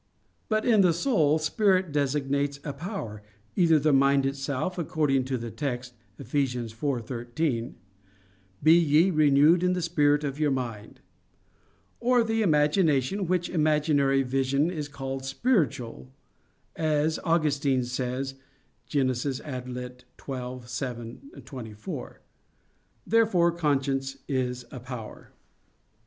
[0.49, 3.21] But in the soul, spirit designates a power
[3.55, 6.25] either the mind itself, according to the text (Eph.
[6.33, 7.75] 4:13),
[8.63, 11.01] "Be ye renewed in the spirit of your mind"
[11.99, 16.11] or the imagination, whence imaginary vision is called spiritual,
[16.75, 18.33] as Augustine says
[18.87, 19.11] (Gen.
[19.43, 20.05] ad lit.
[20.19, 22.15] xii, 7,24).
[23.05, 25.31] Therefore conscience is a power.